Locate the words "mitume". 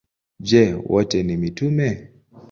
1.37-1.87